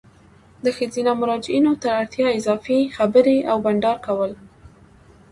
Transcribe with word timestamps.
د 0.63 0.65
ښځینه 0.77 1.11
مراجعینو 1.21 1.71
تر 1.83 1.91
اړتیا 2.01 2.27
اضافي 2.39 2.79
خبري 2.95 3.37
او 3.51 3.57
بانډار 3.63 3.97
کول 4.07 4.31